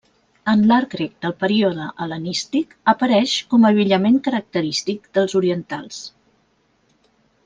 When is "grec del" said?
0.93-1.33